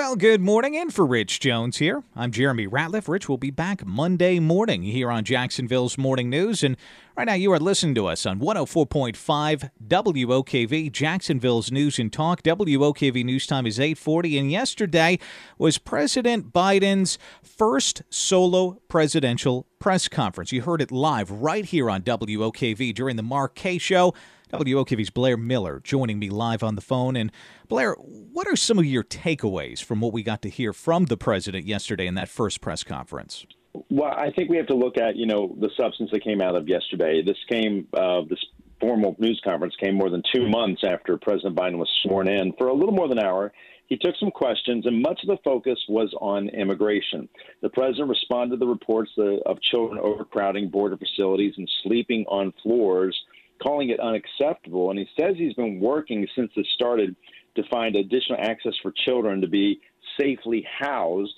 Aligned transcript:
Well, 0.00 0.16
good 0.16 0.40
morning, 0.40 0.78
and 0.78 0.92
for 0.92 1.04
Rich 1.04 1.40
Jones 1.40 1.76
here. 1.76 2.02
I'm 2.16 2.32
Jeremy 2.32 2.66
Ratliff. 2.66 3.06
Rich 3.06 3.28
will 3.28 3.36
be 3.36 3.50
back 3.50 3.84
Monday 3.84 4.38
morning 4.40 4.82
here 4.82 5.10
on 5.10 5.24
Jacksonville's 5.24 5.98
Morning 5.98 6.30
News. 6.30 6.64
And 6.64 6.78
right 7.18 7.26
now, 7.26 7.34
you 7.34 7.52
are 7.52 7.58
listening 7.58 7.94
to 7.96 8.06
us 8.06 8.24
on 8.24 8.40
104.5 8.40 9.70
WOKV, 9.86 10.90
Jacksonville's 10.90 11.70
News 11.70 11.98
and 11.98 12.10
Talk. 12.10 12.42
WOKV 12.42 13.22
News 13.26 13.46
Time 13.46 13.66
is 13.66 13.78
840. 13.78 14.38
And 14.38 14.50
yesterday 14.50 15.18
was 15.58 15.76
President 15.76 16.50
Biden's 16.50 17.18
first 17.42 18.02
solo 18.08 18.80
presidential 18.88 19.66
press 19.80 20.08
conference. 20.08 20.50
You 20.50 20.62
heard 20.62 20.80
it 20.80 20.90
live 20.90 21.30
right 21.30 21.66
here 21.66 21.90
on 21.90 22.00
WOKV 22.00 22.94
during 22.94 23.16
the 23.16 23.22
Mark 23.22 23.54
Kaye 23.54 23.76
Show. 23.76 24.14
WOKV's 24.52 25.10
Blair 25.10 25.36
Miller 25.36 25.80
joining 25.82 26.18
me 26.18 26.30
live 26.30 26.62
on 26.62 26.74
the 26.74 26.80
phone. 26.80 27.16
And 27.16 27.32
Blair, 27.68 27.94
what 27.94 28.46
are 28.46 28.56
some 28.56 28.78
of 28.78 28.84
your 28.84 29.04
takeaways 29.04 29.82
from 29.82 30.00
what 30.00 30.12
we 30.12 30.22
got 30.22 30.42
to 30.42 30.48
hear 30.48 30.72
from 30.72 31.06
the 31.06 31.16
president 31.16 31.66
yesterday 31.66 32.06
in 32.06 32.14
that 32.14 32.28
first 32.28 32.60
press 32.60 32.82
conference? 32.84 33.46
Well, 33.88 34.12
I 34.12 34.30
think 34.32 34.50
we 34.50 34.56
have 34.56 34.66
to 34.66 34.74
look 34.74 34.98
at 34.98 35.16
you 35.16 35.26
know 35.26 35.54
the 35.60 35.70
substance 35.76 36.10
that 36.12 36.24
came 36.24 36.40
out 36.40 36.56
of 36.56 36.68
yesterday. 36.68 37.22
This 37.22 37.36
came 37.48 37.86
uh, 37.94 38.22
this 38.28 38.44
formal 38.80 39.14
news 39.18 39.40
conference 39.44 39.74
came 39.78 39.94
more 39.94 40.10
than 40.10 40.22
two 40.34 40.48
months 40.48 40.82
after 40.84 41.16
President 41.18 41.54
Biden 41.54 41.76
was 41.76 41.90
sworn 42.02 42.28
in 42.28 42.52
for 42.58 42.68
a 42.68 42.74
little 42.74 42.94
more 42.94 43.08
than 43.08 43.18
an 43.18 43.24
hour. 43.24 43.52
He 43.86 43.96
took 43.96 44.14
some 44.20 44.30
questions, 44.30 44.86
and 44.86 45.02
much 45.02 45.20
of 45.22 45.28
the 45.28 45.36
focus 45.44 45.78
was 45.88 46.14
on 46.20 46.48
immigration. 46.50 47.28
The 47.60 47.70
president 47.70 48.08
responded 48.08 48.56
to 48.56 48.60
the 48.60 48.66
reports 48.66 49.10
of 49.18 49.60
children 49.62 50.00
overcrowding 50.00 50.70
border 50.70 50.96
facilities 50.96 51.54
and 51.56 51.68
sleeping 51.82 52.24
on 52.28 52.54
floors 52.62 53.20
calling 53.62 53.90
it 53.90 54.00
unacceptable. 54.00 54.90
And 54.90 54.98
he 54.98 55.06
says 55.18 55.34
he's 55.36 55.54
been 55.54 55.80
working 55.80 56.26
since 56.34 56.50
it 56.56 56.66
started 56.74 57.14
to 57.56 57.62
find 57.70 57.96
additional 57.96 58.38
access 58.40 58.74
for 58.82 58.92
children 59.04 59.40
to 59.40 59.48
be 59.48 59.80
safely 60.18 60.66
housed. 60.78 61.34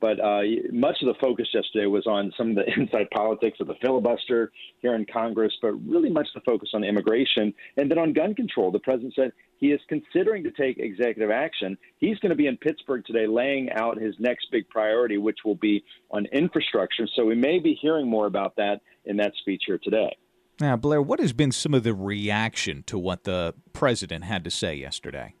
But 0.00 0.18
uh, 0.18 0.40
much 0.72 0.96
of 1.00 1.06
the 1.06 1.14
focus 1.20 1.46
yesterday 1.54 1.86
was 1.86 2.08
on 2.08 2.32
some 2.36 2.50
of 2.50 2.56
the 2.56 2.64
inside 2.76 3.08
politics 3.10 3.58
of 3.60 3.68
the 3.68 3.76
filibuster 3.80 4.50
here 4.80 4.96
in 4.96 5.06
Congress, 5.06 5.52
but 5.62 5.72
really 5.86 6.10
much 6.10 6.26
the 6.34 6.40
focus 6.40 6.70
on 6.74 6.82
immigration 6.82 7.54
and 7.76 7.88
then 7.88 7.98
on 7.98 8.12
gun 8.12 8.34
control. 8.34 8.72
The 8.72 8.80
president 8.80 9.14
said 9.14 9.32
he 9.58 9.68
is 9.68 9.80
considering 9.88 10.42
to 10.42 10.50
take 10.50 10.78
executive 10.78 11.30
action. 11.30 11.78
He's 11.98 12.18
going 12.18 12.30
to 12.30 12.36
be 12.36 12.48
in 12.48 12.56
Pittsburgh 12.56 13.04
today 13.06 13.28
laying 13.28 13.70
out 13.72 14.00
his 14.00 14.14
next 14.18 14.48
big 14.50 14.68
priority, 14.68 15.18
which 15.18 15.38
will 15.44 15.54
be 15.54 15.84
on 16.10 16.26
infrastructure. 16.32 17.06
So 17.14 17.24
we 17.24 17.36
may 17.36 17.60
be 17.60 17.78
hearing 17.80 18.08
more 18.08 18.26
about 18.26 18.56
that 18.56 18.80
in 19.04 19.16
that 19.18 19.34
speech 19.40 19.62
here 19.66 19.78
today. 19.78 20.16
Now, 20.60 20.76
Blair, 20.76 21.02
what 21.02 21.20
has 21.20 21.32
been 21.32 21.52
some 21.52 21.74
of 21.74 21.82
the 21.82 21.94
reaction 21.94 22.82
to 22.84 22.98
what 22.98 23.24
the 23.24 23.54
president 23.72 24.24
had 24.24 24.42
to 24.44 24.50
say 24.50 24.74
yesterday? 24.74 25.34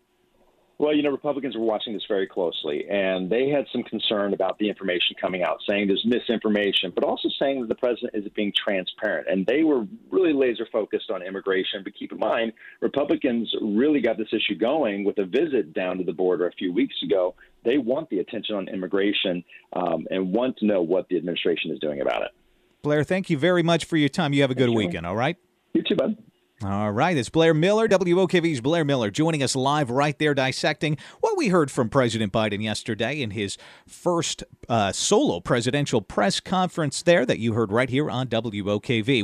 Well, 0.78 0.94
you 0.94 1.02
know, 1.02 1.10
Republicans 1.10 1.56
were 1.56 1.64
watching 1.64 1.94
this 1.94 2.04
very 2.06 2.26
closely, 2.26 2.86
and 2.90 3.30
they 3.30 3.48
had 3.48 3.64
some 3.72 3.82
concern 3.82 4.34
about 4.34 4.58
the 4.58 4.68
information 4.68 5.16
coming 5.18 5.42
out, 5.42 5.58
saying 5.66 5.86
there's 5.86 6.04
misinformation, 6.04 6.92
but 6.94 7.02
also 7.02 7.30
saying 7.38 7.62
that 7.62 7.68
the 7.68 7.74
president 7.76 8.14
isn't 8.14 8.34
being 8.34 8.52
transparent. 8.54 9.26
And 9.26 9.46
they 9.46 9.62
were 9.62 9.86
really 10.10 10.34
laser 10.34 10.66
focused 10.70 11.10
on 11.10 11.22
immigration. 11.22 11.80
But 11.82 11.94
keep 11.94 12.12
in 12.12 12.18
mind, 12.18 12.52
Republicans 12.82 13.50
really 13.62 14.02
got 14.02 14.18
this 14.18 14.28
issue 14.34 14.58
going 14.58 15.02
with 15.04 15.16
a 15.16 15.24
visit 15.24 15.72
down 15.72 15.96
to 15.96 16.04
the 16.04 16.12
border 16.12 16.46
a 16.46 16.52
few 16.52 16.74
weeks 16.74 16.96
ago. 17.02 17.34
They 17.64 17.78
want 17.78 18.10
the 18.10 18.18
attention 18.18 18.56
on 18.56 18.68
immigration 18.68 19.42
um, 19.72 20.06
and 20.10 20.34
want 20.34 20.58
to 20.58 20.66
know 20.66 20.82
what 20.82 21.08
the 21.08 21.16
administration 21.16 21.70
is 21.70 21.78
doing 21.78 22.02
about 22.02 22.20
it. 22.20 22.32
Blair, 22.82 23.04
thank 23.04 23.30
you 23.30 23.38
very 23.38 23.62
much 23.62 23.84
for 23.84 23.96
your 23.96 24.08
time. 24.08 24.32
You 24.32 24.42
have 24.42 24.50
a 24.50 24.54
good 24.54 24.70
weekend, 24.70 25.06
all 25.06 25.16
right? 25.16 25.36
You 25.72 25.82
too, 25.82 25.96
bud. 25.96 26.16
All 26.64 26.90
right, 26.90 27.14
it's 27.14 27.28
Blair 27.28 27.52
Miller, 27.52 27.86
WOKV's 27.86 28.62
Blair 28.62 28.82
Miller, 28.82 29.10
joining 29.10 29.42
us 29.42 29.54
live 29.54 29.90
right 29.90 30.18
there, 30.18 30.32
dissecting 30.32 30.96
what 31.20 31.36
we 31.36 31.48
heard 31.48 31.70
from 31.70 31.90
President 31.90 32.32
Biden 32.32 32.62
yesterday 32.62 33.20
in 33.20 33.32
his 33.32 33.58
first 33.86 34.42
uh, 34.66 34.90
solo 34.90 35.40
presidential 35.40 36.00
press 36.00 36.40
conference 36.40 37.02
there 37.02 37.26
that 37.26 37.38
you 37.38 37.52
heard 37.52 37.70
right 37.70 37.90
here 37.90 38.10
on 38.10 38.28
WOKV. 38.28 39.22